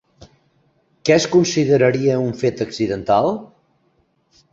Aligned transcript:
Què 1.09 1.13
es 1.15 1.27
consideraria 1.35 2.15
un 2.21 2.31
fet 2.39 2.63
accidental? 2.67 3.29